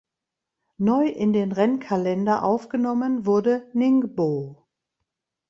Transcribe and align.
Neu 0.79 1.05
in 1.09 1.31
den 1.31 1.51
Rennkalender 1.51 2.41
aufgenommen 2.43 3.27
wurde 3.27 3.69
Ningbo. 3.73 4.67